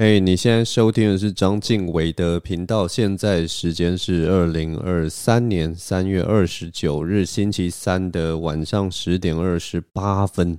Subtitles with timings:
[0.00, 2.88] 哎，你现在收听的是张晋唯的频道。
[2.88, 10.58] 现在时间是二零二三年三月二十九日星期三的晚上十点二十八分。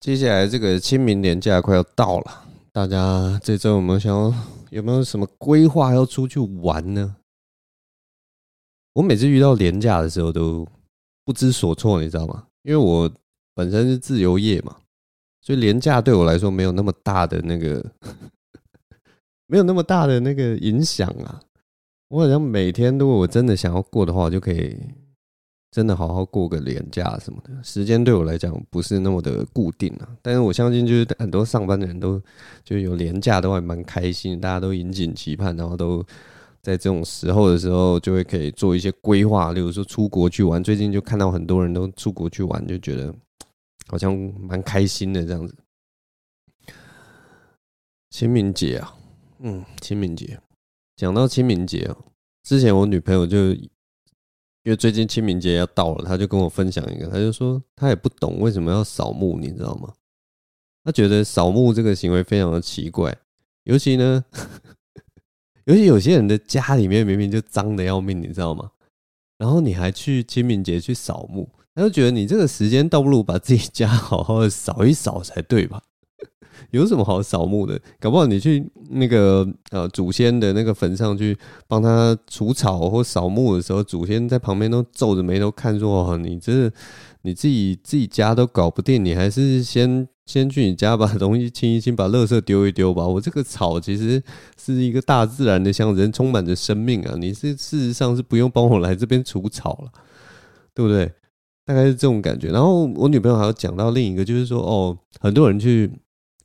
[0.00, 4.34] 接下来这个清明连假快要到了，大家这周有没有想要
[4.68, 7.16] 有没有什么规划要出去玩呢？
[8.92, 10.68] 我每次遇到连假的时候都
[11.24, 12.48] 不知所措，你知道吗？
[12.64, 13.10] 因为我
[13.54, 14.76] 本身是自由业嘛。
[15.40, 17.84] 所以连假对我来说没有那么大的那个，
[19.46, 21.40] 没有那么大的那个影响啊。
[22.08, 24.76] 我好像每天如果我真的想要过的话，我就可以
[25.70, 27.50] 真的好好过个连假什么的。
[27.62, 30.08] 时间对我来讲不是那么的固定啊。
[30.22, 32.20] 但是我相信，就是很多上班的人都
[32.64, 36.02] 就有连假都还蛮开心，大家都引颈期盼，然后都
[36.62, 40.64] 在这种时候的时候就会可以做一些规划，例如说出国去玩。
[40.64, 43.14] 最近就看到很多人都出国去玩，就觉得。
[43.88, 45.56] 好像蛮开心的这样子。
[48.10, 48.96] 清明节啊，
[49.40, 50.40] 嗯，清明节。
[50.96, 51.96] 讲到清明节啊，
[52.42, 59.94] 之前我女朋友就因为最近清明节要到了，她就跟我分享一个，她就说她也不懂为什么要扫墓，你知道吗？
[60.84, 63.16] 她觉得扫墓这个行为非常的奇怪，
[63.64, 64.24] 尤其呢，
[65.66, 68.72] 尤其有些人的家里面明明就脏的要命，你知道吗？
[69.36, 71.48] 然后你还去清明节去扫墓。
[71.78, 75.80] 他就觉得你这个时间倒不如把自己家好好的扫一扫才对吧？
[76.72, 77.80] 有什么好扫墓的？
[78.00, 86.68] 搞不好你去那个呃祖先的那个坟上去帮他除草或扫墓的时候，祖先在旁边都皱着眉头看说：“哦，你这
[87.22, 93.06] 你自己自己家都搞不定，你还是先先去你家把东西清一清，把垃圾丢一丢吧。
[93.06, 94.20] 我这个草其实
[94.60, 97.14] 是一个大自然的象征，充满着生命啊！
[97.16, 99.92] 你是事实上是不用帮我来这边除草了，
[100.74, 101.08] 对不对？”
[101.68, 105.92] 大概是这种感觉，然后我女朋友还有讲到另一个，就是说哦，很多人去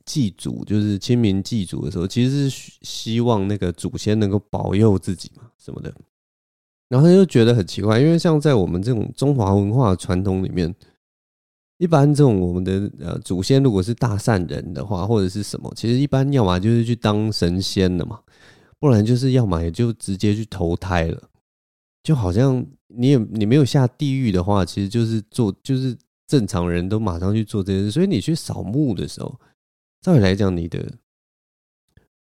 [0.04, 5.90] 祭祖，就是清明祭祖的时候，其实是希望那个祖先能够保佑自己嘛，什么的。
[6.90, 10.72] 然后他就觉得很奇怪，因为像在我们这种中华文化传统里面，
[11.78, 18.20] 一般这种我们的呃祖先如果是大善人的话，或者是什么，其实一般要么就是去当神仙了嘛，
[18.78, 21.22] 不然就是要么也就直接去投胎了。
[22.04, 27.90] 就好像你也你没有下地狱的话，其实就是做就是正常人都马上去做这件事。
[27.90, 29.40] 所以你去扫墓的时候，
[30.02, 30.86] 照理来讲，你的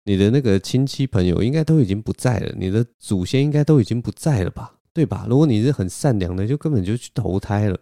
[0.04, 4.78] 你的那个亲戚朋友应该都已经不在了，你的祖先应该都已经不在了吧？
[4.94, 5.26] 对吧？
[5.28, 7.76] 如果你是很善良的，就根本就去投胎了。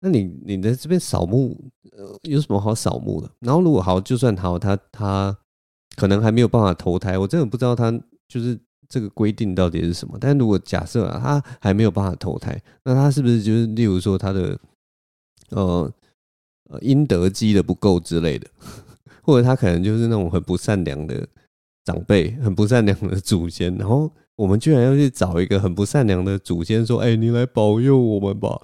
[0.00, 1.70] 那你你在这边扫墓，
[2.22, 3.30] 有什么好扫墓的？
[3.40, 5.36] 然后如果好，就算好，他他
[5.94, 7.92] 可能还没有办法投胎，我真的不知道他
[8.26, 8.58] 就是。
[8.92, 10.18] 这个规定到底是什么？
[10.20, 14.58] 但如果假设啊，他还没有办法投胎，那他是不是就是，例如说他的
[15.48, 15.90] 呃
[16.68, 18.46] 呃阴德积的不够之类的，
[19.24, 21.26] 或者他可能就是那种很不善良的
[21.86, 28.60] 长辈，很不善良的祖先，然后我们居然要去找一个很不善良的祖先说：“哎，你来保佑我们吧。”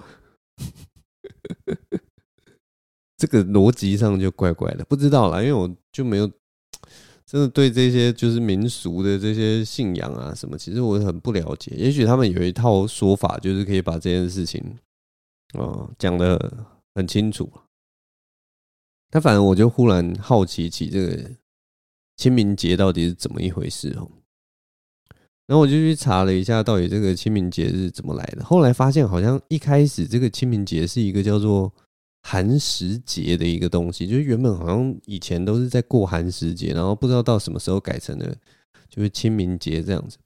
[3.17, 6.29] 这个逻辑上就怪怪的，不知道啦，因为我就没有。
[7.31, 11.71] 真的对这些就是民俗的这些信仰啊什么，其实我很不了解。
[11.77, 14.59] 也许他们有一套说法，就是可以把这件事情，
[15.53, 17.47] 哦，讲得很清楚。
[19.11, 21.29] 但反正我就忽然好奇起这个
[22.17, 24.09] 清明节到底是怎么一回事哦。
[25.45, 28.43] 然后我就去查了一下，到底这个清明节是怎么来的。
[28.43, 31.71] 后来发现，好像一开始这个清明节是一个叫做。
[32.21, 38.35] 寒食节的一个东西，就是原本好像以前都是在过寒食节，然后不知道到什么时候改成了
[38.89, 40.17] 就是清明节这样子。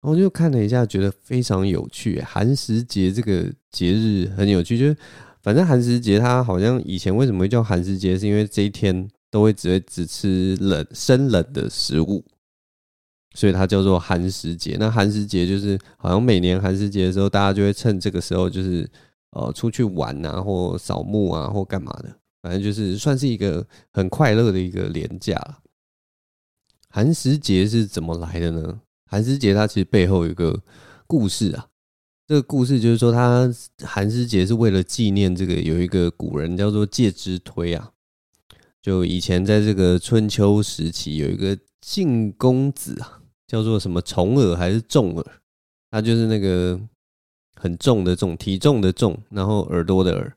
[0.00, 2.20] 然后就看了一下，觉得非常有趣。
[2.22, 4.96] 寒食节这个节日很有趣，就是
[5.42, 12.24] 反正寒食节它好像以前为什么会叫寒食节，是因为这一天都会只会只吃冷生冷的食物，
[13.34, 14.76] 所以它叫做寒食节。
[14.80, 18.88] 那寒食节就是好像每年寒食节的时候，大家就会趁这个时候就是。
[19.32, 22.08] 呃，出去玩啊，或扫墓啊，或干嘛的，
[22.40, 25.58] 反正就是算是一个很快乐的一个连假了。
[26.88, 28.80] 寒食节是怎么来的呢？
[29.10, 30.58] 寒食节它其实背后有一个
[31.06, 31.68] 故事啊。
[32.26, 33.46] 这个故事就是说，它
[33.84, 37.92] 寒食节是为了纪念这个有一个古人叫做介之推啊。
[38.80, 45.26] 就以前在这个春秋时期，有一个晋公子啊，叫做什么重耳还是重耳？
[45.90, 46.80] 他就是那个。
[47.60, 50.32] 很重的重，体重的重，然后耳朵的耳，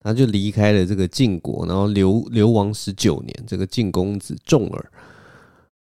[0.00, 3.44] 他就离开了这个晋国，然后流流亡十九年。
[3.46, 4.90] 这个晋公子重耳，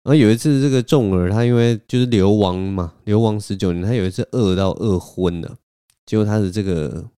[0.04, 5.58] 然后有一次，这个重耳他因为就是流亡嘛，流亡十九年，他有一次饿到饿昏了，
[6.06, 7.10] 结果他的这个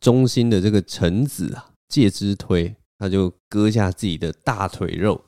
[0.00, 5.20] 忠心的这个臣子啊，介之推，他就割下自己的大腿肉，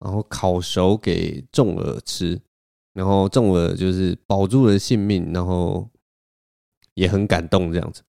[0.00, 2.40] 然后烤熟给重耳吃，
[2.92, 5.88] 然后重耳就是保住了性命，然后
[6.96, 8.02] 也很感动这样子。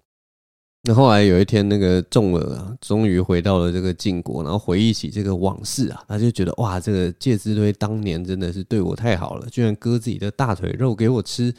[0.83, 11.53] 那后来有一天，那个仲儿啊，终于回到了这个晋国，然后回忆起这个往事啊，他就觉得哇，这个介之推当年真的是对我太好了，居然割自己的大腿肉给我吃，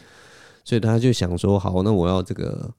[0.64, 2.72] 所以他就想说，好，那我要这个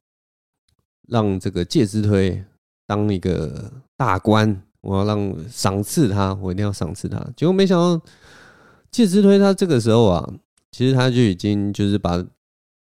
[1.08, 2.44] 让这个介之推
[2.88, 7.20] 当一个大官，我要让赏赐他，我一定要赏赐他。
[7.36, 8.04] 结果没想到
[8.90, 10.34] 介之推他这个时候啊，
[10.72, 12.26] 其实他就已经就是把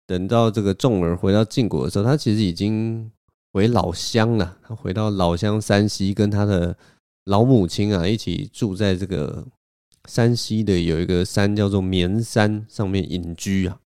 [0.07, 3.11] 等到这个仲儿回到晋国的时候，他其实已经。
[3.53, 6.77] 回老乡了，他回到老乡山西，跟他的
[7.23, 9.47] 老母亲啊一起住在这个
[10.07, 13.79] 山西的有一个山叫做绵山上面隐居啊。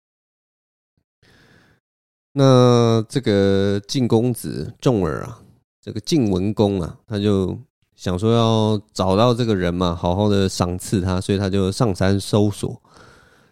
[2.33, 5.43] 那这个晋公子仲儿啊，
[5.79, 7.55] 这个晋文公啊，他就
[7.95, 12.81] 想说要找到这个人嘛，好好的赏赐他，所以他就上山搜索。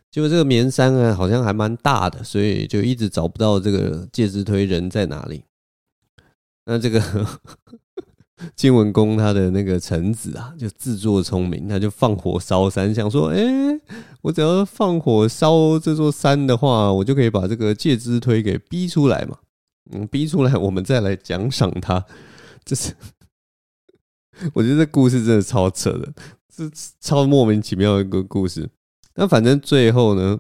[0.10, 5.44] 结果这个绵山啊，好像还蛮大的，所以就一直找不到这个介之推人在哪里。
[6.66, 7.02] 那这个
[8.56, 13.44] 晋文公他的那个臣子啊，就自作聪明，他就放火烧山，想说：哎，
[14.22, 19.38] 我只要放火烧这座山的话，我就可以把这个介之推给逼出来嘛。
[19.92, 22.06] 嗯，逼出来，我们再来奖赏他。
[22.66, 22.94] 这是
[24.54, 26.14] 我觉得这故事真的超扯的，
[26.56, 26.70] 是
[27.00, 28.70] 超莫名其妙的一个故事。
[29.18, 30.40] 那反正最后呢，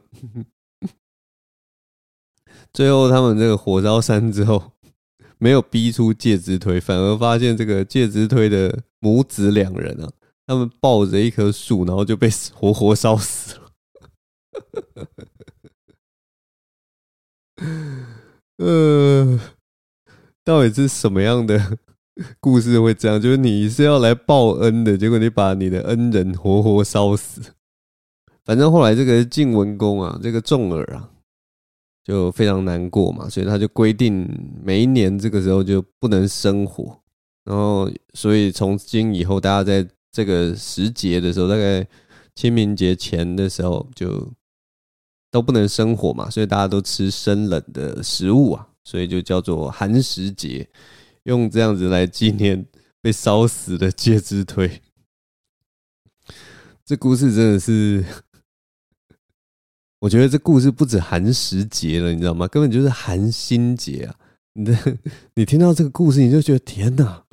[2.71, 4.71] 最后他们这个火烧山之后。
[5.39, 10.11] 没有逼出介之推，反而发现这个介之推的母子两人啊，
[10.47, 13.71] 他们抱着一棵树，然后就被活活烧死了。
[18.57, 19.39] 呃，
[20.43, 21.77] 到底是什么样的
[22.39, 23.21] 故事会这样？
[23.21, 27.53] 就是你是要来报恩的，结果你把你的恩人活活烧死。
[28.47, 31.11] 反正后来这个晋文公啊，这个重耳啊。
[32.07, 34.25] 就非常难过嘛，所以他就规定
[34.63, 36.97] 每一年这个时候就不能生火，
[37.43, 41.85] 然后所以从今以后，大家在这个时节的时候，大概
[42.33, 44.25] 清明节前的时候就
[45.29, 50.65] 都不能生火嘛，所以大家都吃生冷的食物啊，所以就叫做寒食节，
[51.23, 52.65] 用这样子来纪念
[53.01, 54.81] 被烧死的介之推。
[56.85, 58.05] 这故事真的是。
[60.07, 62.47] 我觉得这故事不止寒食节了，你知道吗？
[62.47, 64.15] 根本就是寒心节啊！
[64.53, 64.97] 你的，
[65.35, 67.25] 你听到这个故事，你就觉得天哪！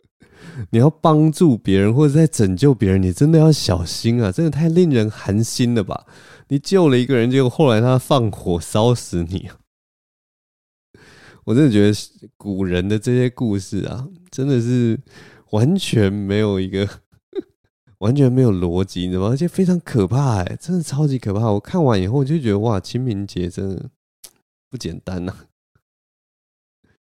[0.72, 4.32] 你要帮助别人或者在拯救别人，你真的要小心啊！
[4.32, 6.06] 真的太令人寒心了吧？
[6.48, 9.50] 你救了一个人，结果后来他放火烧死你！
[11.44, 14.98] 我真的觉得古人的这些故事啊，真的是
[15.50, 16.88] 完全没有一个。
[17.98, 19.28] 完全没有逻辑，你知道吗？
[19.28, 21.50] 而且非常可怕，哎，真的超级可怕。
[21.50, 23.90] 我看完以后，我就觉得哇，清明节真的
[24.70, 25.34] 不简单呐、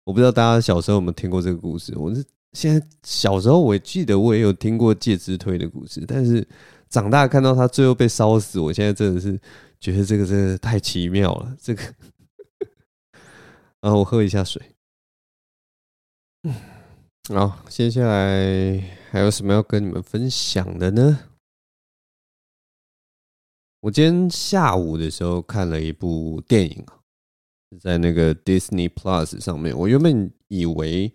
[0.03, 1.97] 我不知道大家小时候有没有听过这个故事。
[1.97, 2.23] 我是
[2.53, 6.47] 现在小时候，我记得我也有听过介之推的故事，但是
[6.89, 9.39] 长大看到他最后被烧死，我现在真的是
[9.79, 11.55] 觉得这个真的太奇妙了。
[11.59, 11.81] 这个，
[13.81, 14.61] 然后我喝一下水。
[16.43, 16.53] 嗯。
[17.29, 18.83] 好，接下来
[19.15, 21.19] 还有什么要跟你们分享的呢？
[23.79, 26.85] 我今天下午的时候看了一部电影，
[27.79, 29.73] 在那个 Disney Plus 上面。
[29.73, 31.13] 我原本以为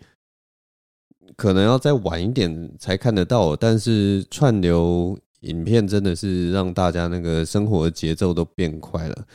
[1.37, 9.27] 可能要再晚一点才看得到，但是串流影片真的是让大家那个生活节奏都变快了。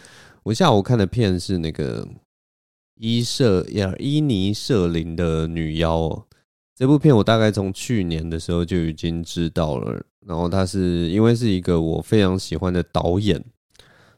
[0.42, 2.08] 我下午看的片是那个
[2.96, 6.28] 伊舍呀伊尼舍林的女妖。
[6.76, 13.42] 这部片我大概从去年的时候就已经知道了，然后它是因为是一个我非常喜欢的导演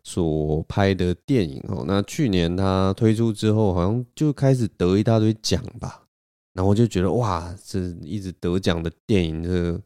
[0.03, 1.85] 所拍的电影哦。
[1.85, 6.07] 那去年它推出之后，好像就开始得一大堆奖吧，
[6.53, 9.79] 然后我就觉得哇，这一直得奖的电影，这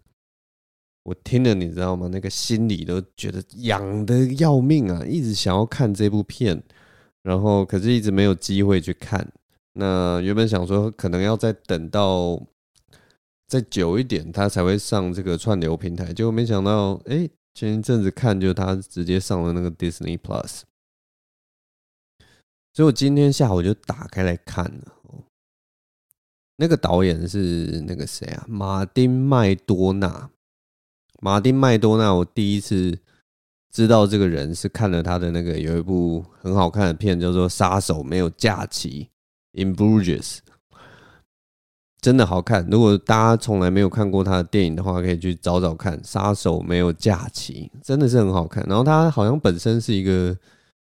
[1.03, 2.07] 我听了你知道吗？
[2.09, 6.63] 那个心里都觉得痒得要命啊，一直想要看这部片，
[7.21, 9.29] 然后可是一直没有机会去看。
[9.73, 12.41] 那原本想说可能要再等到。
[13.51, 16.13] 再久一点，他才会上这个串流平台。
[16.13, 20.61] 结果没想到，哎，前一阵子看，就他直接上了那个 Disney Plus。
[22.71, 24.93] 所以我今天下午就打开来看了。
[26.55, 28.45] 那个导演是那个谁啊？
[28.47, 30.29] 马丁麦多纳。
[31.21, 32.97] 马丁麦多纳，我第一次
[33.69, 39.09] 知道这个人是看了他的那个有一部很好看的片，叫做《杀手没有假期》
[39.61, 40.37] （In Bruges）。
[42.01, 42.67] 真的好看。
[42.71, 46.01] 如果大家从来没有看过他的电影的话，可以去找找看。
[46.03, 48.65] 杀手没有假期，真的是很好看。
[48.67, 50.35] 然后他好像本身是一个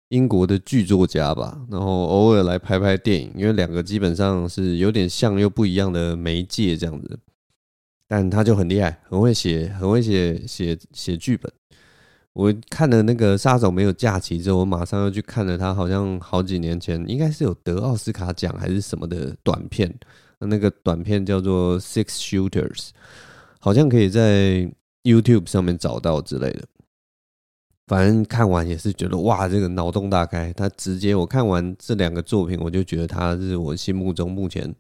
[0.08, 7.20] 英国的剧作家吧，然后偶尔来拍拍电影，因为两个基本上是有点像又不一样的媒介这样子。
[8.08, 11.52] 但他就很厉害，很会写，很会写写写剧本。
[12.34, 19.94] 我看了那个《杀手没有假期》之后，我马上又去看了他好像好几年前应该是有得奥斯卡奖还是什么的短片。
[20.40, 22.78] 那个短片叫做《Six Shooters》，
[23.60, 24.72] 好像可以在
[25.04, 26.66] YouTube 上面找到之类的。
[27.88, 30.54] 反正看完也是觉得哇，这个脑洞大开。
[30.54, 34.74] 他直接我看完这两个作品，我就觉得他是我心目中目前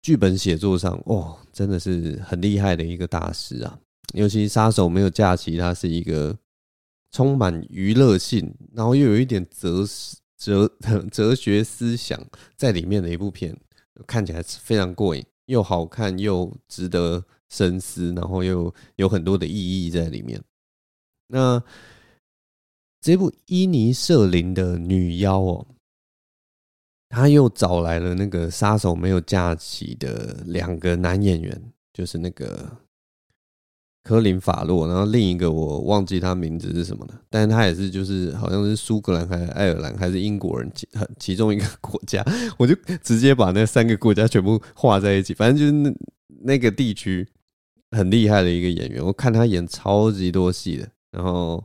[0.00, 3.78] 剧本写作上哦，真的是很厉害的一个大师啊。
[4.14, 6.34] 尤其《杀手没有假期》，它是一个
[7.12, 9.84] 充满娱乐性，然后又有一点哲
[10.38, 10.66] 哲
[11.12, 12.18] 哲学思想
[12.56, 13.54] 在里面的一部片。
[14.06, 20.42] 看起来非常过瘾，又好看又值得深思，然后又有很多的意义在里面。
[21.28, 21.62] 那
[23.00, 25.66] 这部伊尼瑟林的女妖哦，
[27.08, 32.87] 他又找来了那个杀手没有假期的两个男演员，就是那个。
[34.04, 40.88] 科林法洛，然后另一个我忘记他名字是什么了，但是他也是就是好像是苏格兰还是爱尔兰还是英国人其
[41.18, 42.24] 其中一个国家，
[42.56, 45.94] 我就直接把那三个国家全部画在一起，反正就是那
[46.42, 47.26] 那个地区
[47.90, 51.62] 很厉害的一个演员，我看他演超级多戏的，然后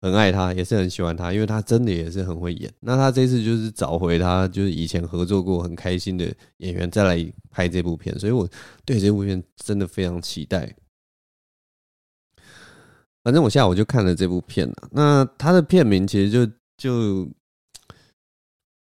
[0.00, 2.72] 很爱他，也是很喜欢他，因为他真的也是很会演。
[2.80, 8.48] 那他这次就是找回他就是以前合作过很开心的演员再来拍这部片，所以我
[8.84, 10.72] 对这部片真的非常期待。
[13.22, 14.88] 反正我下午就看了这部片了。
[14.92, 17.28] 那它的片名其实就就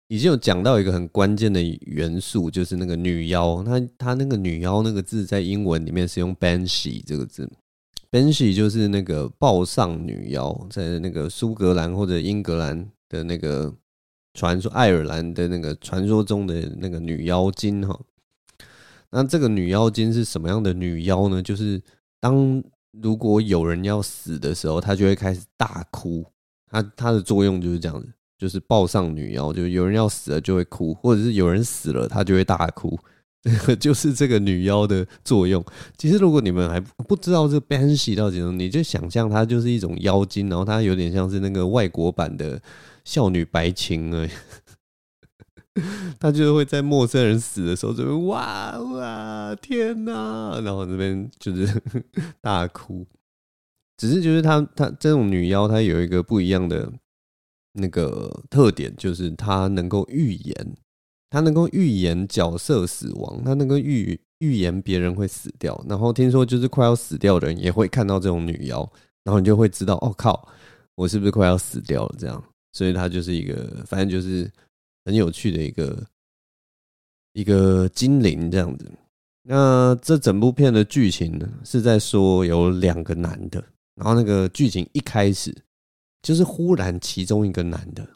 [0.07, 3.63] 已经有讲到一个很关键的元素，就是那个女妖。
[3.63, 7.49] 它它那个女妖那个字在英文里面是用 banshee 这个字
[8.11, 13.73] ，banshee 就是那个暴丧女妖，在那个苏格兰或者英格兰的那个
[14.33, 17.99] 传说，爱尔兰的那个传说中的那个女妖精哈。
[19.11, 21.41] 那这个女妖精是什么样的女妖呢？
[21.41, 21.81] 就是
[22.19, 22.61] 当
[23.01, 26.25] 如果有人要死的时候，他就会开始大哭。
[26.69, 32.97] 他他的作用就是这样子，就是抱上女妖，就有人要死了就会哭，或者是有人死了，他就会大哭。
[33.79, 35.63] 就是这个女妖的作用。
[35.97, 42.59] 其实如果你们还不知道这个 Banshee 到底什么，你就想象它就是一种妖精，然后它有点像是那个外国版的
[43.03, 44.29] 少女白情而已。
[46.19, 51.81] 他就是会在陌生人死的时候就会哇哇天哪，然后这边就是
[52.41, 53.05] 大哭。
[53.97, 56.91] 只是就是他他这种女妖，她有一个不一样的
[57.73, 60.75] 那个特点，就是她能够预言，
[61.29, 65.81] 她能够预言角色死亡，她能够预预言别人会死掉。
[65.87, 68.79] 然后听说就是快要死掉的人也会看到这种女妖，
[69.23, 70.45] 然后你就会知道，哦靠，
[70.95, 72.15] 我是不是快要死掉了？
[72.17, 74.51] 这样，所以她就是一个，反正就是。
[75.05, 76.05] 很有趣的一个
[77.33, 78.91] 一个精灵这样子。
[79.47, 85.55] 那这整部片的剧情呢，是在说有两个男的，然后那个剧情一开始
[86.23, 88.09] 就是忽然其中一个男的，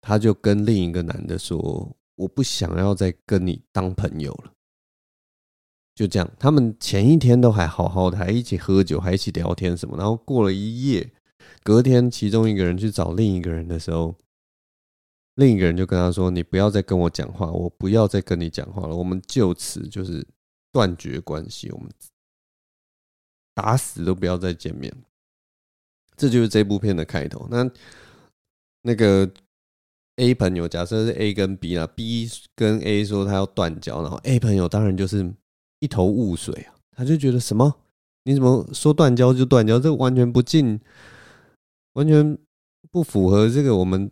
[0.00, 4.52] 他就跟另一个男的说：“我不想要再跟你当朋友了。”
[5.94, 9.96] 就这样，他们前一天都还好好的，还一起喝酒，还一起聊天什么。
[9.96, 11.08] 然后过了一夜，
[11.62, 14.12] 隔天其中一个人去找另一个人的时候。
[15.36, 20.26] 另一个人就跟他说：“你不要再跟我讲话，我不要再跟你讲话了，我们就此就是
[20.70, 21.90] 断绝关系，我们
[23.54, 24.94] 打死都不要再见面。”
[26.16, 27.48] 这就是这部片的开头。
[27.50, 27.70] 那
[28.82, 29.28] 那个
[30.16, 35.32] A 朋友，假设是 A 跟 B 啊，B 跟 A 说他要断交，然后 A 朋友当然就是
[35.78, 37.74] 一头雾水啊，他就觉得什么？
[38.24, 39.80] 你怎么说断交就断交？
[39.80, 40.78] 这完全不近，
[41.94, 42.36] 完全
[42.90, 44.10] 不符合这个我们。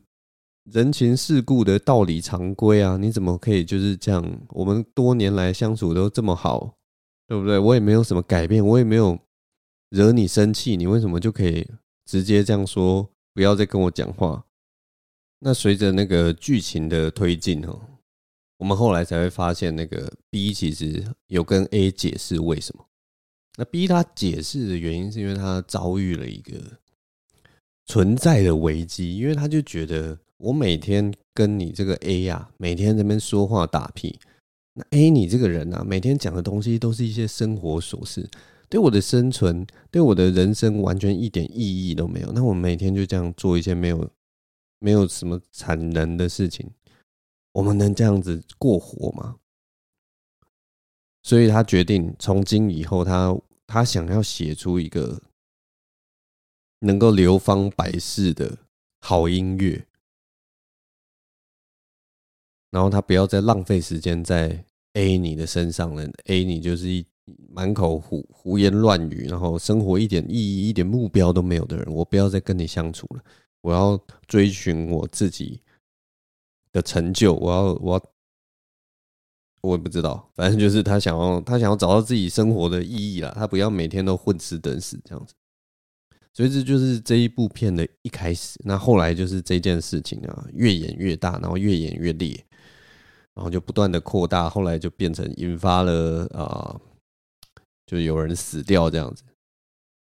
[0.64, 4.22] 人情世故的道理常规啊，你怎么可以就是这样？
[4.50, 6.76] 我们多年来相处都这么好，
[7.26, 7.58] 对不对？
[7.58, 9.18] 我也没有什么改变，我也没有
[9.88, 11.66] 惹你生气，你为什么就可以
[12.04, 13.10] 直接这样说？
[13.32, 14.44] 不要再跟我讲话。
[15.40, 17.80] 那随着那个剧情的推进哦，
[18.58, 22.84] 我们后来才会发现，那个 B 其实有跟 A 解释为什么。
[23.56, 26.60] 那 B 他解释的原因是因为他遭遇了一个
[27.86, 30.18] 存在的危机，因为他就觉得。
[30.40, 34.18] 我每天跟你这个 A 呀、啊，每天在那边说话打屁。
[34.72, 38.28] 那 A 你这个人啊，每天讲的东西都是一些生活琐事，
[38.68, 42.32] 对我的生存，对我的人生完全一点意义都没有。
[42.32, 44.10] 那我每天就这样做一些没有
[44.78, 46.70] 没有什么产能的事情，
[47.52, 49.36] 我们能这样子过活吗？
[51.22, 55.20] 所以他决定从今以后，他他想要写出一个
[56.78, 58.56] 能够流芳百世的
[59.00, 59.86] 好音乐，
[62.70, 67.04] 然后他不要再浪费时间在 A 你的身上了，A 你就是一
[67.48, 73.22] 满口胡胡言乱语，然后生活一点意义、一点目标都没有的人，我不要再跟你相处了。
[73.62, 75.60] 我要追寻我自己
[76.72, 78.10] 的成就，我要，我要，
[79.62, 83.30] 我也不知道，反正就是他想要，他想要找到自己生活的意义啦。
[83.36, 85.34] 他不要每天都混吃等死这样子。
[86.32, 88.58] 所以这就是这一部片的一开始。
[88.64, 92.42] 那后来就是这件事情啊，越演越大，然后越演越烈，
[93.34, 96.80] 然后就不断的扩大，后来就变成引发了啊、
[97.86, 99.22] 就有人死掉这样子。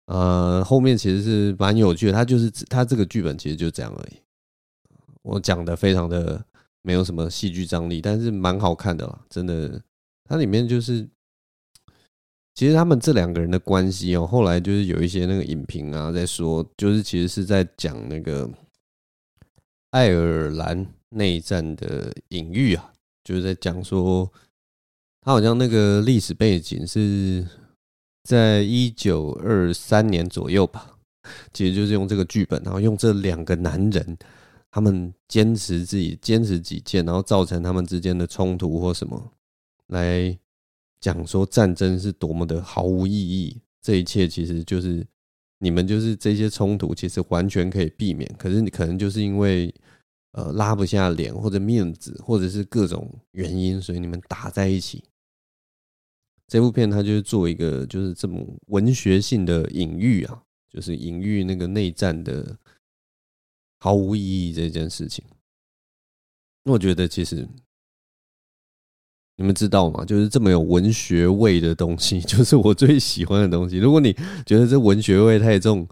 [0.05, 4.21] 呃，后面其实是蛮有趣的，他就是他这个剧本其实就这样而已。
[5.21, 6.43] 我讲的非常的
[6.81, 9.81] 没有什么戏剧张力，但是蛮好看的啦，真的。
[10.31, 11.09] 它里面就是，
[12.53, 18.47] 其实他们这两个人的关系哦，后来就是有一些那个影评啊在说，就是其实是在讲那个
[19.89, 22.93] 爱尔兰内战的隐喻啊，
[23.29, 24.31] 就是在讲说，
[25.21, 27.45] 他好像那个历史背景是。
[28.21, 30.99] 在一九二三年左右吧，
[31.51, 34.17] 其实就是用这个剧本，然后用这两个男人，
[34.69, 39.31] 他们坚持自己坚持己见，然后造成他们之间的冲突或什么，
[39.87, 40.37] 来
[40.99, 43.57] 讲说战争是多么的毫无意义。
[43.81, 45.03] 这一切其实就是
[45.57, 49.73] 你们就是这些冲突，其实完全可以避免，可是你可能就是因为
[50.31, 55.03] 呃拉不下脸或者面子，或者是各种原因，所以你们打在一起。
[56.47, 62.57] 这部片它就是做一个就是这么文学性的隐喻啊，就是隐喻那个内战的
[63.79, 65.23] 毫无意义这件事情。
[66.63, 67.47] 那我觉得其实
[69.35, 70.03] 你们知道吗？
[70.03, 73.77] 就是这么有文学味的东西， 就是我最喜欢的东西。
[73.77, 74.11] 如果你
[74.45, 75.87] 觉得这文学味太重，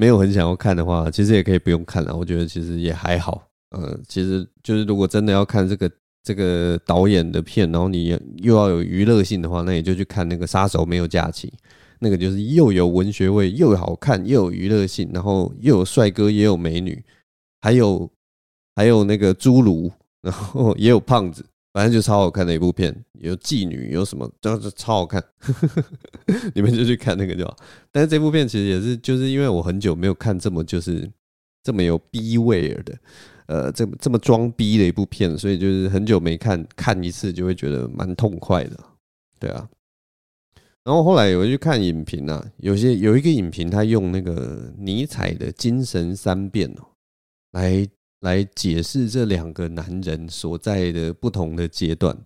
[0.00, 2.16] 没有很想要看的话，其实也可以不用看了。
[2.16, 3.46] 我觉得其实也还好。
[3.70, 5.90] 呃，其实就是如果真的要看这个。
[6.22, 8.08] 这个导演的片，然后你
[8.42, 11.48] 又要有娱乐性的话，那你就去看那个《杀手没有假期》，
[11.98, 17.02] 那个就是又有文学味，又好看，又有娱乐性，然后又有帅哥，也有美女，
[17.62, 18.06] 还有
[18.76, 22.94] 还有那个侏儒，然后也有胖子，反正就超好看的一部片。
[23.20, 25.22] 有妓女，有什么，就是超好看，
[26.54, 27.56] 你们就去看那个就好。
[27.92, 31.10] 但是这部片其实也是，就是因为我很久没有看这么就是
[31.62, 32.98] 这么有 B 味儿的。
[33.46, 38.78] 呃，这么这么装逼的一部片，所以就是很久没看，看一次就会觉得蛮痛快的，
[39.40, 39.68] 对啊。
[40.84, 46.86] 然后后来我去看影评啊，有些有一个影评，他用那个尼采的精神三变哦，
[47.50, 47.84] 来
[48.20, 52.16] 来解释这两个男人所在的不同的阶段。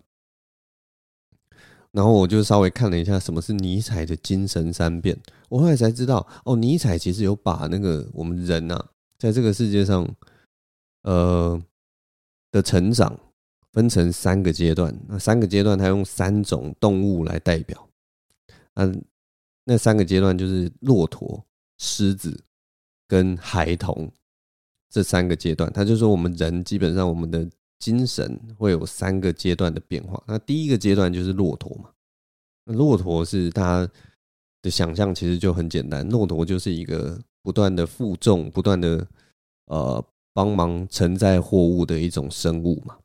[1.91, 5.17] 然后我就稍微看了一下什么是尼采的精神三变，
[5.49, 10.07] 我后来才知道，哦，尼采其实有把那个我们人啊，在这个世界上。
[11.03, 11.61] 呃
[12.51, 13.15] 的成长
[13.73, 17.87] 分成三个阶段，那三个阶段他用三种动物来代表，
[18.73, 19.05] 嗯，
[19.65, 21.45] 那三个阶段就是骆驼、
[21.77, 22.43] 狮子
[23.07, 24.11] 跟孩童
[24.95, 25.69] 这三个阶段。
[25.73, 27.45] 他就说我们人基本上我们的
[27.79, 30.23] 精神会有三个阶段的变化。
[30.25, 31.89] 那第一个阶段就是骆驼嘛，
[32.73, 33.85] 骆驼是他
[34.61, 39.05] 的想象其实就很简单，骆驼就是一个不断的负重、不断的
[39.65, 40.05] 呃。
[40.37, 42.97] 帮忙承载货物的一种生物嘛，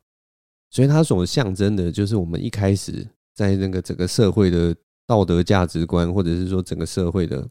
[0.69, 4.75] 所以它所象征的就是我们一开始在那个整个社会的
[5.07, 7.47] 道德价值观，或者是说整个社会的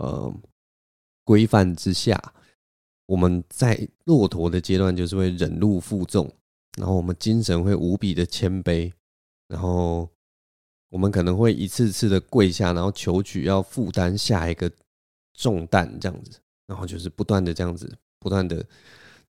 [0.00, 0.34] 呃
[1.22, 2.20] 规范之下，
[3.10, 6.32] 我们在骆驼的阶段就是会忍辱负重，
[6.78, 8.92] 然后我们精神会无比的谦卑，
[9.48, 10.08] 然后
[10.90, 14.70] 我们可能会一次次的跪下，然后求取要负担下一个
[15.34, 18.64] 重担这样子，然后就是不断的这样子，不断的。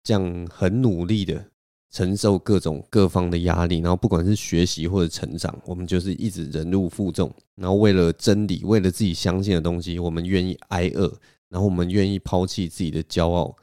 [0.05, 1.41] 这样很努力的
[1.89, 7.33] 承受各种各方的压力，然后不管是学习或者成长，我们就是一直忍辱负重。
[7.55, 11.07] 然后为了真理，为了自己相信的东西，我们愿意挨饿，
[11.47, 13.55] 然后我们愿意抛弃自己的骄傲，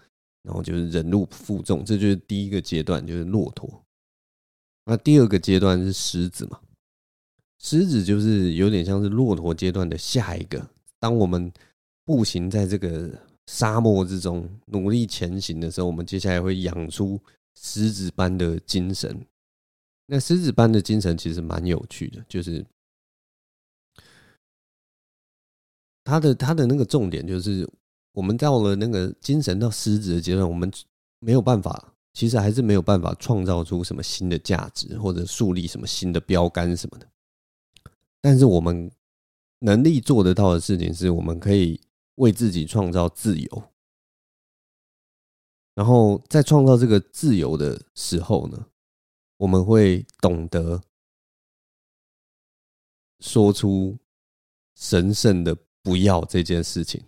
[0.42, 1.84] 然后就是忍辱负重。
[1.84, 3.82] 这就是第一个阶段，就是骆驼。
[4.84, 6.60] 那第二个阶段是狮子嘛？
[7.58, 10.68] 狮子就是有点像是骆驼阶段的下一个。
[10.98, 11.52] 当我们
[12.04, 13.10] 步行在这个。
[13.46, 17.20] 沙漠之中努力前行的时候，我们接下来会养出
[17.56, 19.26] 狮子般的精神。
[20.06, 22.64] 那狮子般的精神其实蛮有趣的，就是
[26.04, 27.68] 它的它的那个重点就是，
[28.12, 30.70] 我们到了那个精神到失职的阶段，我们
[31.18, 37.08] 没有办法，其实还是没有办法创造出什么新的价值，或者树立什么新的标杆什么的。
[38.20, 38.90] 但是我们
[39.60, 41.80] 能力做得到的事情，是我们可以
[42.16, 43.62] 为自己创造自由。
[45.74, 48.66] 然后在创造这个自由的时候呢，
[49.38, 50.82] 我们会懂得
[53.20, 53.96] 说出
[54.74, 57.02] 神圣的“不要”这件事情，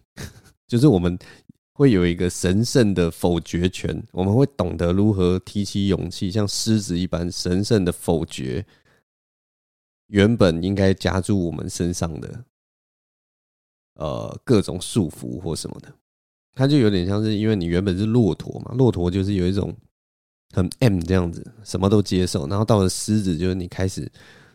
[0.72, 1.18] 就是我们
[1.74, 4.02] 会有一个神圣的否决权。
[4.10, 8.64] 我们会懂得如何提起勇气，像狮子一般神圣的否决
[10.06, 12.44] 原本应该加诸我们身上的
[13.96, 15.92] 呃各种束缚或什么的。
[16.54, 19.76] 它就有点像是，因为你原本是骆驼嘛，骆驼就是有一种
[20.54, 22.46] 很 M 这样子，什么都接受。
[22.46, 24.10] 然后到了狮子，就是你开始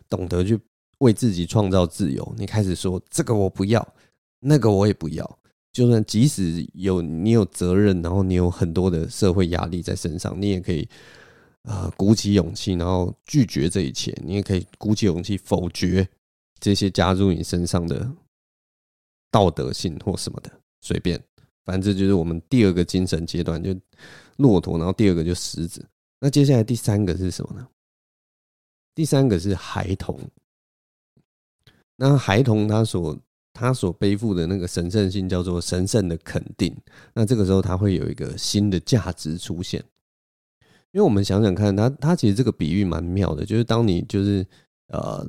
[0.08, 0.58] 懂得去
[0.98, 3.94] 为自己创造自由，你开始说这个我不要，
[4.40, 5.38] 那个我也不要。
[5.72, 10.88] 就算即使有你有责任，然后你有很多的社会压力在身上，你也可以
[11.62, 14.16] 啊鼓起勇气，然后拒绝这一切。
[14.24, 16.08] 你也可以鼓起勇气否决
[16.58, 18.10] 这些加入你身上的
[19.30, 20.50] 道德性或什么的，
[20.80, 21.22] 随便。
[21.64, 23.78] 反正就是我们第二个精神阶段，就
[24.36, 25.86] 骆驼，然后第二个就狮子。
[26.18, 27.68] 那接下来第三个是什么呢？
[28.94, 30.18] 第三个是孩童。
[31.94, 33.16] 那孩童他所
[33.58, 36.74] 他所背负的那个神圣性叫做神圣的肯定。
[37.14, 39.82] 那这个时候他会有一个新的价值出现。
[40.92, 44.46] 因为我们想想看，他他其实这个比喻蛮妙的，就是当你就是
[44.88, 45.26] 呃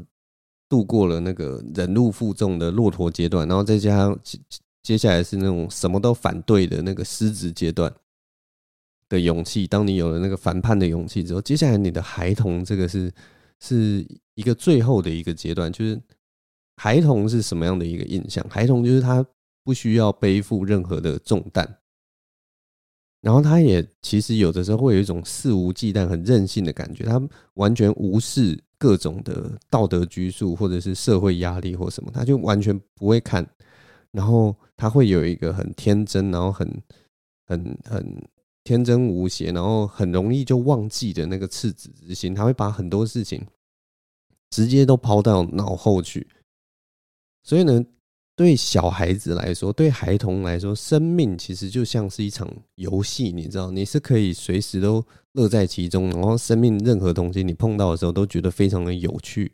[0.69, 4.19] 度过了那个忍辱负重的骆驼阶段，然后再加上。
[4.81, 7.93] 接下来是那种什么都反对的那个狮子阶段
[9.09, 9.67] 的勇气。
[9.67, 13.11] 当你有了那个反叛的勇气之后，接下来你的孩童这个是
[13.59, 15.71] 是一个最后的一个阶段。
[15.71, 16.01] 就是
[16.79, 18.45] 孩童是什么样的一个印象？
[18.49, 19.25] 孩童就是他
[19.65, 21.77] 不需要背负任何的重担，
[23.19, 27.03] 然后他也其实有的时候会有一种肆无忌惮、很任性的感觉。
[27.03, 27.21] 他
[27.55, 33.45] 完全无视各种的道德拘束或者是社会压力或什么，他就完全不会看。
[34.13, 36.81] 然后他会有一个很天真，然后很
[37.45, 38.27] 很很
[38.63, 42.33] 天真无邪，然后很容易就忘记的那个赤子之心。
[42.33, 43.45] 他会把很多事情
[44.49, 46.25] 直接都抛到脑后去。
[47.49, 47.83] 所以呢，
[48.35, 53.31] 对小孩子来说，对孩童来说，生命其实就像是一场游戏。
[53.31, 59.51] 你知道，你是可以随时都乐在其中，然后生命任何东西你碰到的时候都觉得非常的有趣。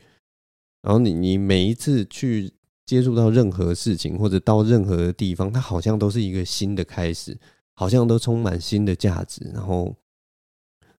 [0.82, 2.52] 然后你你每一次去。
[2.86, 7.36] 接触到任何事情，或者到任何地方，它好像都是一个新的开始，
[7.74, 9.42] 好像都充满新的价值。
[9.52, 9.92] 然后，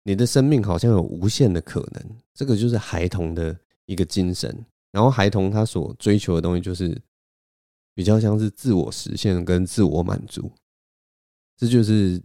[0.02, 2.02] 你的生命好像有无限的可能。
[2.34, 4.52] 这个就是孩童的一个精神。
[4.96, 6.98] 然后，孩童他所追求的东西，就是
[7.94, 10.50] 比较像是自我实现跟自我满足。
[11.54, 12.18] 这就是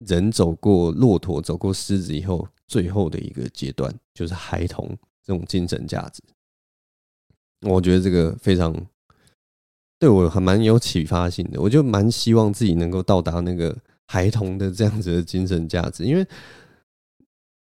[0.00, 6.20] 人走过骆驼、走过狮子以后，最后的一个阶段，就是孩童这种精神价值。
[7.60, 8.74] 我觉得这个非常
[10.00, 16.26] 对我还蛮有启发性的，我就蛮希望自己能够到达那个孩童的这样子的精神价值，因为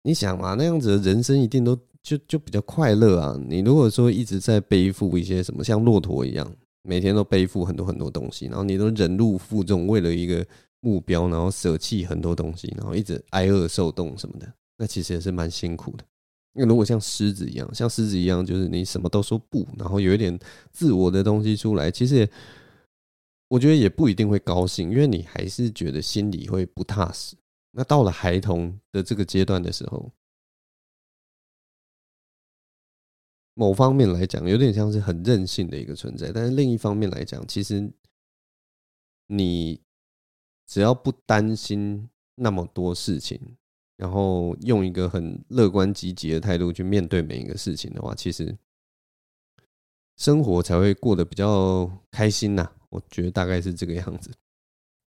[0.01, 3.39] 你想嘛，那样子的人生一定都就就比较快乐啊。
[3.47, 10.43] 你如果说一直在背负一些什么，像骆驼一样，每天都背负很多很多东西，然后你都忍辱负重，为了一个
[10.79, 16.03] 目标，然后舍弃很多东西，然后一直挨饿受冻什么的，那其实也是蛮辛苦的。
[16.53, 20.37] 那如果像狮子一样，像狮子一样，就是你什么都说不，然后有一点
[20.71, 22.27] 自我的东西出来，其实
[23.49, 27.35] 我觉得也不一定会高兴，因为你还是觉得心里会不踏实。
[27.71, 30.11] 那到了孩童的这个阶段的时候，
[33.59, 37.91] 某方面来讲，有点像是很任性的一个存在，但是另一方面来讲，其实
[39.27, 39.81] 你
[40.65, 43.57] 只要不担心那么多事情。
[43.97, 48.57] 然后用一个很乐观积极的态度去面对每一个事情的话，其实
[50.15, 52.71] 生活才会过得比较开心呐。
[52.89, 54.31] 我觉得大概是这个样子。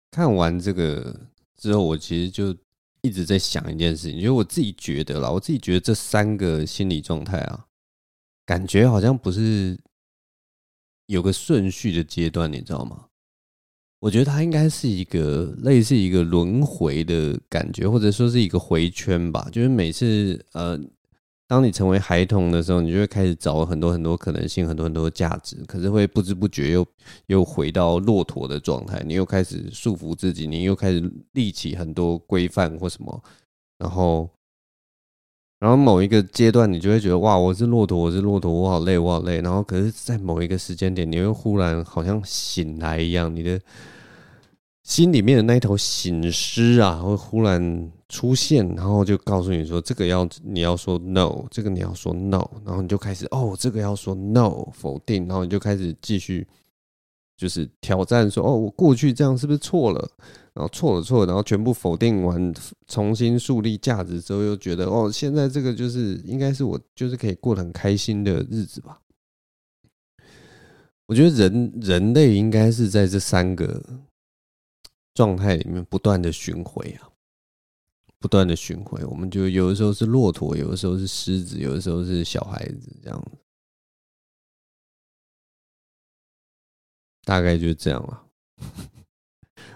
[0.10, 2.56] 看完这个之后，我其实就
[3.02, 7.68] 一直在想一件事情，因为我自己觉得啦，我自己觉得这三个心理状态啊，
[8.48, 9.78] 感觉好像不是
[11.06, 13.04] 有个顺序的阶段，你知道吗？
[14.00, 19.50] 我觉得它应该是一个类似一个轮回的感觉，或者说是一个回圈吧。
[19.52, 20.80] 就是每次呃，
[21.48, 25.58] 当你成为孩童的时候，你就会开始找很多很多可能性，很多很多价值。
[25.66, 26.88] 可是会不知不觉又
[27.26, 33.24] 又回到骆驼的状态，你又开始束缚自己，你又开始立起很多规范或什么。
[33.80, 34.30] 然后，
[35.60, 39.42] 然后某一个阶段，你就会觉得哇，我是骆驼，我是骆驼，我好累，我好累。
[39.42, 43.60] 然后，可是，在某一个时间点，你会忽然好像醒来一样，你的。
[44.84, 56.48] 心里面的那一头醒狮啊，会忽然出现，然后就告诉你说：“这个要你要说 no，这个你要说 no。”然后你就开始哦，这个要说 no，否定，然后你就开始继续
[57.36, 60.10] 就是挑战说：“哦，我过去这样是不是错了？”
[60.58, 62.52] 然后错了错，然后全部否定完，
[62.88, 69.00] 重新树立价值之后，又觉得哦，现在这个就是应该是我就是可以过得很开心的日子吧。
[71.06, 73.80] 我觉得人人类应该是在这三个
[75.14, 77.08] 状态里面不断的巡回啊，
[78.18, 79.06] 不断的巡回。
[79.06, 83.38] 我们就有的时候是骆驼，有的时候是狮子，有的时候是小孩子，这样子，
[87.26, 88.24] 大概就是这样了。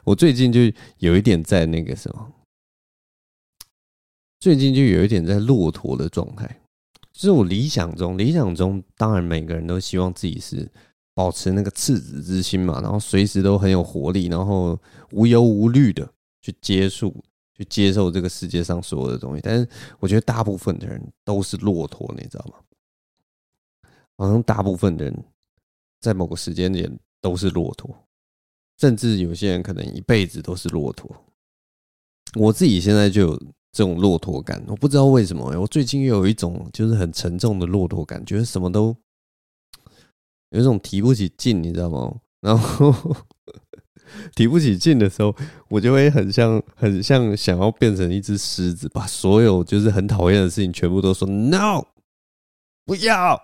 [0.03, 0.59] 我最近就
[0.99, 2.31] 有一点在那个什么，
[4.39, 6.61] 最近就有一点在骆驼的状态，
[7.11, 10.69] 就是我理想中，理想中当然每个人都希望自己是。
[11.13, 14.79] 保持那个赤子之心嘛，然后随时都很有活力，然后
[15.11, 16.09] 无忧无虑的
[16.41, 17.13] 去接触、
[17.53, 19.41] 去接受这个世界上所有的东西。
[19.43, 19.67] 但是
[19.99, 23.89] 我觉得大部分的人都是骆驼，你知道吗？
[24.17, 25.13] 好像大部分的人
[25.99, 27.93] 在某个时间点都是骆驼，
[28.81, 31.07] 甚至有些人可能一辈子都是骆驼。
[32.33, 33.37] 我自己现在就有
[33.71, 38.95] 这种骆驼感，我不知道为什么，我最近又有一种就是很沉重的骆驼感，觉什么都。
[40.49, 42.11] 有一种提不起劲，你知道吗？
[42.41, 42.91] 然后
[44.35, 45.35] 提不起劲的时候，
[45.69, 51.85] 我就会很像很像想要变成一只狮子，把所有就是很讨厌的事情全部都说 no，
[52.83, 53.39] 不要，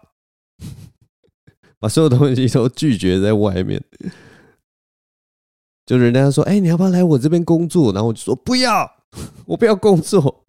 [1.77, 3.79] 把所有东西都拒绝在外面。
[5.87, 8.85] 就人家说：“哎，你要不要来我这边工作？”然后我就说：“不要，
[9.47, 10.45] 我不要工作。”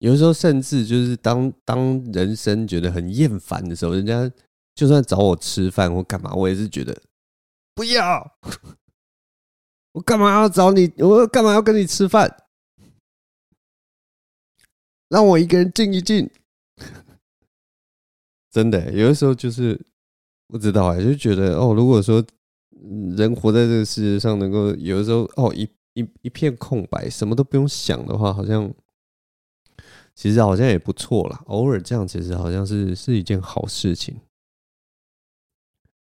[0.00, 4.32] 有的时候，甚至就是当当人生觉得很厌烦的时候，人家
[4.74, 6.98] 就算找我吃饭或干嘛，我也是觉得
[7.74, 8.38] 不要。
[9.92, 10.90] 我干嘛要找你？
[10.96, 12.44] 我干嘛要跟你吃饭？
[15.08, 16.30] 让我一个人静一静。
[18.50, 19.78] 真的，有的时候就是
[20.48, 22.24] 不知道啊，就觉得哦，如果说
[23.16, 28.72] 人活在这个世界上，能够有的时候哦，一一一片空白，什么都不用想的话，好像。
[30.12, 34.14] 其实好像也不错啦，偶尔这样其实好像是是一件好事情。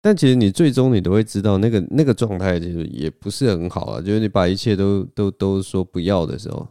[0.01, 4.01] 但其实你最终你都会知道，那个那个状态其实也不是很好啊。
[4.01, 6.67] 就是你把一切都都都说不要的时候，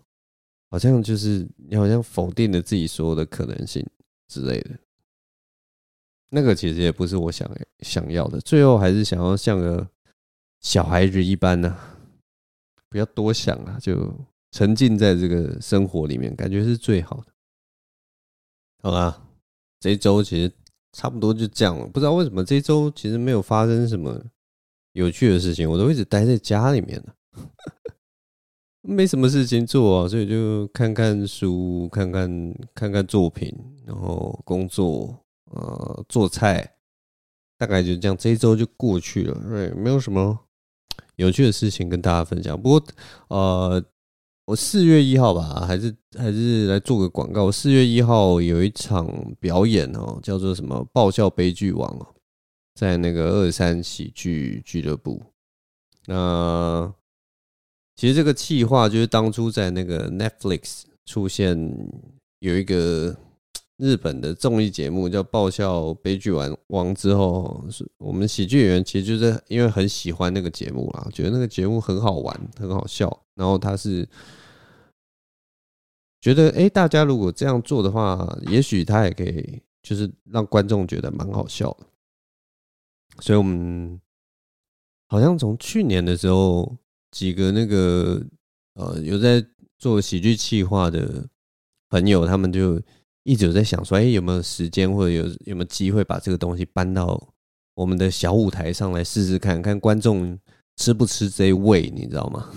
[0.71, 3.85] 好像就是你好像否定了自己所有的可能性
[4.27, 4.71] 之类的。
[6.29, 8.39] 那个其实也不是我想想要的。
[8.41, 9.87] 最后还是想要像个
[10.61, 11.77] 小孩子一般呢，
[12.89, 14.13] 不要多想啊，就。
[14.53, 17.25] 沉浸在这个生活里面，感觉是最好的。
[18.81, 19.21] 好啦，
[19.77, 20.51] 这一周其实
[20.93, 21.85] 差不多就这样了。
[21.85, 24.19] 不知道为什么这一周其实没有发生什么
[24.93, 27.15] 有趣的事情，我都一直待在家里面了，
[28.81, 33.53] 没什么事情做啊，所以就看看书，看看看看作品，
[33.85, 35.13] 然后工作，
[35.51, 36.75] 呃，做菜，
[37.57, 39.33] 大概就这样，这一周就过去了。
[39.49, 40.37] 对，没有什么
[41.15, 42.61] 有趣的事情跟大家分享。
[42.61, 42.83] 不过，
[43.29, 43.83] 呃。
[44.47, 47.51] 我四月一号吧，还是还是来做个广告。
[47.51, 49.05] 四月一号有一场
[49.41, 52.15] 表演哦，叫做什么“爆笑悲剧王”哦，
[52.73, 55.21] 在那个二三喜剧俱乐部。
[56.05, 56.89] 那
[57.97, 61.57] 其实这个企划就是当初在那个 Netflix 出现
[62.39, 63.13] 有一个
[63.77, 73.25] 日本的综艺节目叫《爆笑悲剧王》王之后，是我们喜剧演员其实就是因为很喜欢那个节目啦，觉得那个节目很好玩，很好笑。
[73.35, 74.07] 然后他是
[76.19, 81.85] 觉得，哎，大家如果这样做的话，也许他也可以，就是让观众觉得蛮好笑的。
[83.19, 84.01] 所以，我们
[85.07, 86.75] 好像从去年的时候，
[87.11, 88.19] 几个那个
[88.73, 89.45] 呃有在
[89.77, 91.29] 做喜剧企划的
[91.89, 92.81] 朋友，他们就
[93.27, 97.21] 一直有在想说，哎，有没有时间或者有有没有机会把这个东西搬到
[97.75, 100.39] 我们的小舞台上来试试看看观众
[100.77, 102.49] 吃不吃这一味，你知道吗？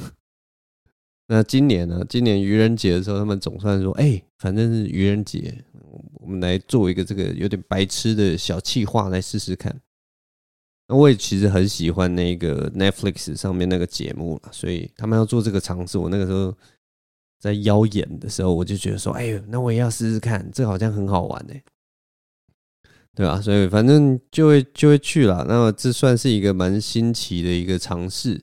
[1.26, 2.04] 那今年呢？
[2.08, 5.64] 今年愚人节的时候，他们总算说：“哎，反正是愚人节，
[6.14, 9.74] 我们来做一个这个有点白痴的小企划来试试看。”
[10.86, 15.98] 那我也其实很喜欢那个 Netflix 上面那个节目了，所以他们要做这个尝试。
[15.98, 16.56] 我那个时候
[17.40, 21.62] 在妖眼的时候，我就觉得说：“哎呦，那我也要试试看，这好像很好玩哎，
[23.16, 25.44] 对吧？”所以反正就会就会去了。
[25.48, 28.40] 那么这算是一个蛮新奇的一个尝试。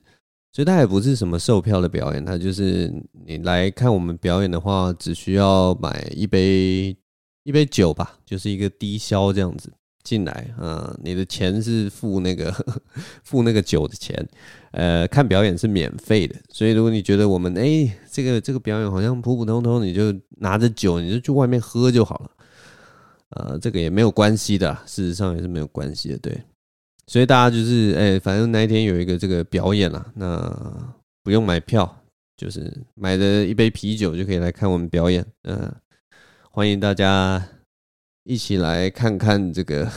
[0.50, 2.92] 所以它也不是什么售票的表演，它就是
[3.24, 6.96] 你来看我们表演的话，只需要买一杯
[7.44, 9.72] 一杯酒吧，就是一个低消这样子，
[10.08, 12.50] 进来啊，你的钱是付那个
[13.24, 14.26] 付那个酒的钱，
[14.70, 22.30] 呃，看表演是免费的，所以如果你觉得我们哎、这个这个表演好像普普通通，你就拿着酒你就去外面喝就好了，
[23.36, 26.42] 呃，这个也没有关系的，事实上也是没有关系的，对，
[27.06, 32.02] 所以大家就是哎、反正那一天有一个这个表演啦，那不用买票，
[32.34, 35.70] 就是买的一杯啤酒就可以来看我们表演，嗯、
[36.50, 37.46] 欢迎大家。
[38.28, 39.90] 一起来看看这个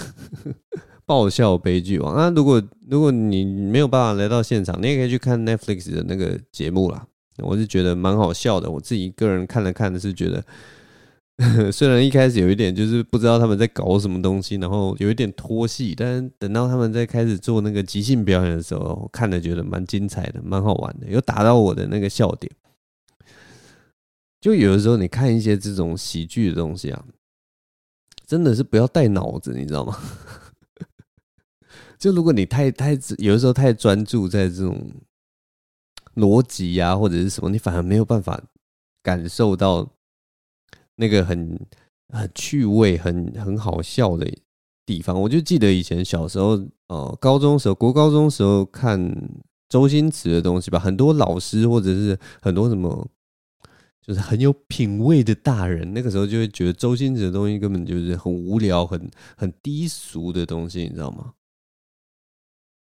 [1.06, 2.30] 爆笑悲剧王啊！
[2.34, 7.06] 如果如果你没有办法来到现场，你也可以去看 Netflix 的那个节目啦。
[7.40, 10.42] 我是觉得蛮好笑的，我自己个人看了看的是觉得，
[11.74, 22.50] 虽然一开始有一点就是不知道他们在搞什么东西，然后有一点拖戏，但是等到他们在开始做那个即兴表演的时候，看了觉得蛮精彩的，蛮好玩的，有打到我的那个笑点。
[24.40, 27.04] 就有的时候你看一些这种喜剧的东西啊。
[28.32, 29.94] 真的是不要带脑子，你知道吗？
[32.00, 34.90] 就如果你太太有的时候太专注在这种
[36.16, 38.42] 逻辑呀或者是什么，你反而没有办法
[39.04, 39.86] 感受到
[40.96, 41.60] 那个很
[42.08, 44.26] 很趣味、很很好笑的
[44.86, 45.22] 地方。
[45.22, 49.14] 我就记得以前小时候，哦，高中时候、国高中时候看
[49.68, 53.06] 周星驰的东西吧，很多老师或者是很多什么。
[54.06, 61.34] 就是很有品味的大人，那个时候就会觉得周星驰的东西根本就是很无聊、很很低俗的东西，你知道吗？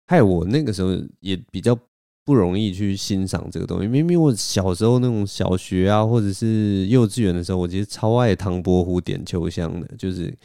[0.05, 0.91] 害我那个时候
[1.21, 1.77] 也比较
[2.25, 3.87] 不容易去欣赏这个东西。
[3.87, 10.37] 明明我小时候那种小学啊，或者是幼稚园的时候，我其实超爱唐伯虎点秋香的，就是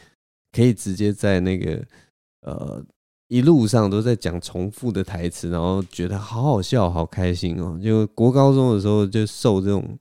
[0.53, 1.85] 可以直接在那个
[2.43, 2.85] 呃
[3.27, 7.81] 一路上都在讲重复的台词，然后觉得好好笑、好开心哦。
[7.83, 9.99] 就国高中的时候就受这种。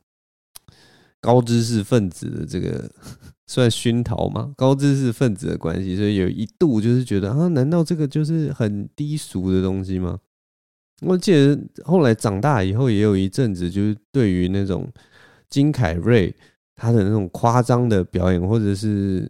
[1.21, 2.91] 高知识分子的这个
[3.47, 4.53] 算熏陶吗？
[4.57, 10.19] 高知识分子的关系，所以有一度就是觉得啊，难道这个就是很低俗的东西吗？
[11.01, 14.91] 我记得后来长大以后，也有一阵子就是对于那种
[15.49, 16.35] 金凯瑞
[16.75, 19.29] 他的那种夸张的表演，或者是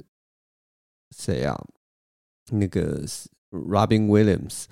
[1.16, 1.60] 谁啊，
[2.52, 3.04] 那个
[3.52, 4.66] Robin Williams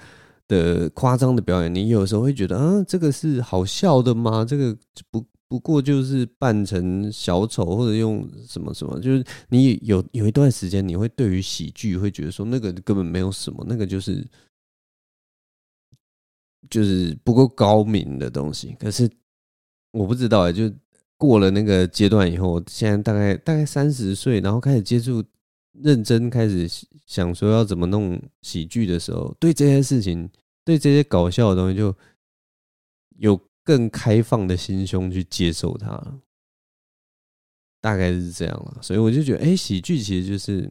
[0.47, 4.45] 的夸张的表演，你有时候会觉得啊，这个是好笑的吗？
[4.47, 4.77] 这个
[5.11, 5.25] 不。
[5.49, 14.23] 不过就是扮成小丑，或者用什么什么，就是你有有一段时间，你会对于喜剧会觉得说那个根本没有什么，那个就是
[16.69, 18.75] 就是不够高明的东西。
[18.79, 19.09] 可是
[19.91, 20.71] 我不知道哎，就
[21.17, 25.23] 过了那个阶段以后，现在大概大概三十岁，然后开始接触
[25.71, 26.69] 认真，开始
[27.07, 30.29] 想说要怎么弄喜剧的时候，对这些事情，
[30.63, 31.95] 对这些搞笑的东西就
[33.17, 33.48] 有。
[33.69, 36.19] 更开放的心胸去接受它，
[37.79, 38.79] 大概是这样了。
[38.81, 40.67] 所以我就觉得，哎，喜剧其实就是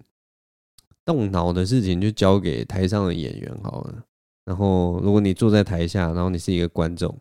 [1.04, 4.02] 动脑的事情，就交给台上的演员好了。
[4.44, 7.16] 然后，如果你坐在台下，然后你是一个观众，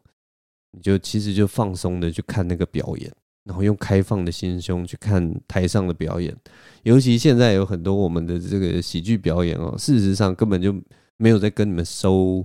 [0.72, 6.36] 你就其实就放松的去看那个表演，然后用开放的心胸去看台上的表演。
[6.82, 10.74] 尤其现在有很多我们的这个喜剧表演哦，事实上根本就
[11.18, 12.44] 没有在跟你们收。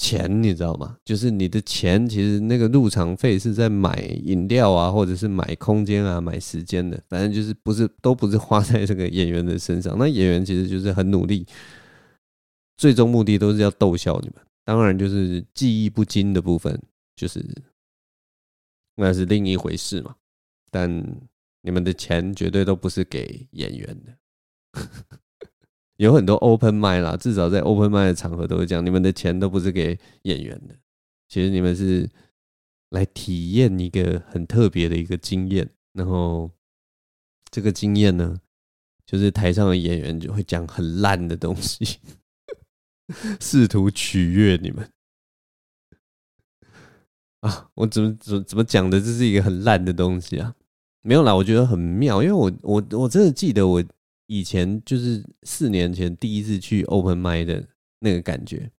[0.00, 0.96] 钱你知道吗？
[1.04, 9.98] 就是你的钱，其实那个入场费是在买饮料啊，或者是买空间啊、买时间的，反正就是不是都不是花在这个演员的身上。
[9.98, 11.46] 那演员其实就是很努力，
[12.78, 14.36] 最终目的都是要逗笑你们。
[14.64, 16.80] 当然，就是技艺不精的部分，
[17.14, 17.44] 就是
[18.96, 20.16] 那是另一回事嘛。
[20.70, 20.90] 但
[21.60, 24.80] 你们的钱绝对都不是给演员的。
[26.04, 30.74] 有很多 open mic 啦，至少在 open mic 的场合都会讲，你们的钱都不是给演员的，
[31.28, 32.08] 其实你们是
[32.88, 36.50] 来体验一个很特别的一个经验，然后
[37.50, 38.40] 这个经验呢，
[39.04, 41.98] 就是台上的演员就会讲很烂的东西，
[43.38, 44.90] 试图取悦你们
[47.40, 47.68] 啊！
[47.74, 48.98] 我怎么怎么怎么讲的？
[48.98, 50.54] 这是一个很烂的东西啊？
[51.02, 53.84] 没有啦，我觉得很妙，因为我我我真的记得我。
[54.32, 57.66] 以前就是四年前第一次去 open mic 的
[57.98, 58.70] 那个感觉，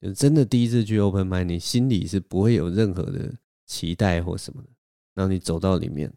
[0.00, 3.34] 就真的第一次去 open mic，你心里是不会有任何的
[3.66, 4.68] 期待或什么的。
[5.16, 6.12] 然后你走到里面，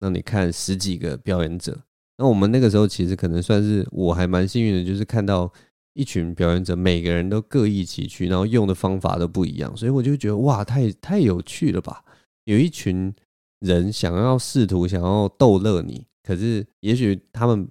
[0.00, 1.78] 让你看十几个表演者。
[2.16, 5.52] 那我们那个时候其实可能算是我还蛮幸运的，就是看到
[5.92, 12.02] 一群表演者，每个人都各异其趣，然后用的方法都不一样，所以我就觉得哇，太太有趣了吧！
[12.44, 13.14] 有一群
[13.60, 17.68] 人想要试图想要逗乐你，可是也许他们。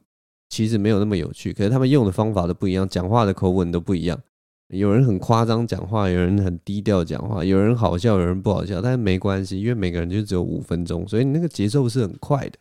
[0.54, 4.22] 其实没有那么有趣，可是他们用的方法都不一样，讲话的口吻都不一样。
[4.68, 12.60] 有人很夸张讲话，有人很低调讲话，有人好笑，有人不好笑，但是没关系，因为每个人就只有五分钟，所以你那个节奏是很快的。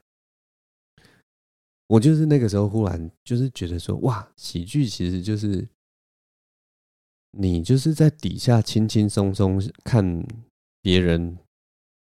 [1.88, 5.68] 我就是那个时候忽然就是觉得说，哇，喜剧其实就是
[7.32, 10.26] 你就是在底下轻轻松松看
[10.80, 11.36] 别人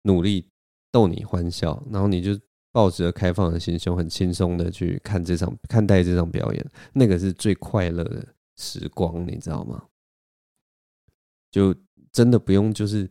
[0.02, 0.48] 努力
[0.92, 2.32] 逗你欢笑，然后你就
[2.76, 9.82] 抱着开放的心胸，很轻松的去看这场看待这场表演，那个是最快乐的时光，你知道吗？
[11.50, 11.74] 就
[12.12, 13.10] 真的不用就是。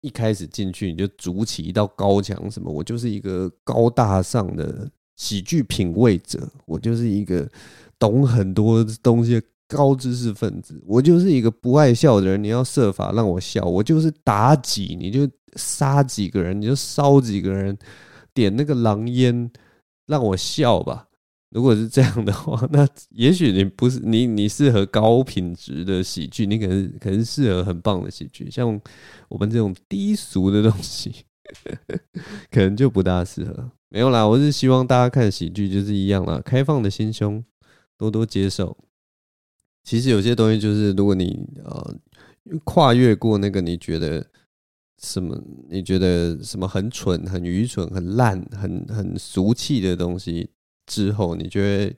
[0.00, 2.70] 一开始进去你就筑起一道高墙，什么？
[2.70, 7.50] 我就是一个高大上的喜剧品味者，我就是一个
[7.98, 12.40] 懂很多东西的高知识分子，我就是一个不爱笑的人。
[12.40, 17.76] 你要设法让我笑，我就是妲己，你就杀几个人，你就烧几个人，
[18.38, 19.50] 点那个狼烟，
[20.06, 21.08] 让我笑吧。
[21.50, 28.80] 如果是这样的话， 那也许你不是你，你适合高品质的喜剧，你可能可能适合很棒的喜剧，像
[29.28, 31.24] 我们这种低俗的东西，
[32.52, 33.70] 可能就不大适合。
[33.88, 37.42] 没有啦，我是希望大家看喜剧就是一样啦，开放的心胸，
[37.96, 38.76] 多多接受。
[39.82, 41.96] 其实有些东西就是，如果你呃
[42.64, 44.24] 跨越过那个你觉得
[45.02, 50.50] 什么，你觉得什么很蠢、很愚蠢、很烂、很很俗气的东西。
[50.86, 51.94] 之后，你就会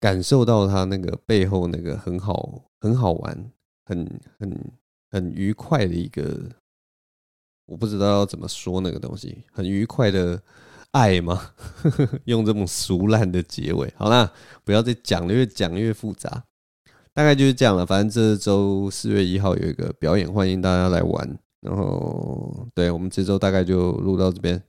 [0.00, 3.50] 感受到他那个背后那个很好、很好玩、
[3.84, 4.72] 很很
[5.10, 6.50] 很愉快的一个，
[7.66, 10.42] 我不知道要怎么说那个东西，很愉快的
[10.90, 11.52] 爱吗？
[12.26, 14.32] 用这种俗烂的结尾，好啦，
[14.64, 16.44] 不要再讲了，越讲越复杂。
[17.14, 17.86] 大概就是这样了。
[17.86, 21.38] 反正这周四月一号有一个表演，欢迎大家来玩。
[21.66, 24.62] 然后，对，我们这周大概就录到这边。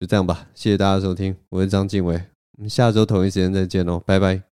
[0.00, 2.14] 就这样吧，谢谢大家收听，我是张敬伟，
[2.58, 4.49] 我们下周同一时间再见喽，拜拜。